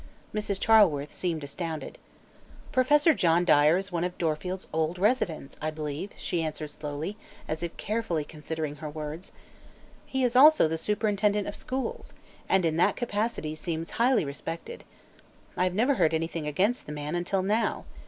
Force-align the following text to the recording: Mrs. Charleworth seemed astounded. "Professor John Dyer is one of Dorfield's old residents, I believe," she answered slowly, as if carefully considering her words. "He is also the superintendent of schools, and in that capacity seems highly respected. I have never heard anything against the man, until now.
Mrs. 0.33 0.59
Charleworth 0.59 1.11
seemed 1.11 1.43
astounded. 1.43 1.99
"Professor 2.71 3.13
John 3.13 3.45
Dyer 3.45 3.77
is 3.77 3.91
one 3.91 4.03
of 4.03 4.17
Dorfield's 4.17 4.65
old 4.73 4.97
residents, 4.97 5.55
I 5.61 5.69
believe," 5.69 6.09
she 6.17 6.41
answered 6.41 6.71
slowly, 6.71 7.17
as 7.47 7.61
if 7.61 7.77
carefully 7.77 8.25
considering 8.25 8.77
her 8.77 8.89
words. 8.89 9.31
"He 10.07 10.23
is 10.23 10.35
also 10.35 10.67
the 10.67 10.79
superintendent 10.79 11.47
of 11.47 11.55
schools, 11.55 12.15
and 12.49 12.65
in 12.65 12.77
that 12.77 12.95
capacity 12.95 13.53
seems 13.53 13.91
highly 13.91 14.25
respected. 14.25 14.83
I 15.55 15.65
have 15.65 15.75
never 15.75 15.93
heard 15.93 16.15
anything 16.15 16.47
against 16.47 16.87
the 16.87 16.91
man, 16.91 17.13
until 17.13 17.43
now. 17.43 17.85